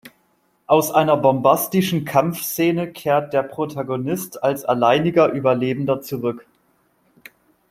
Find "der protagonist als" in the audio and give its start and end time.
3.33-4.65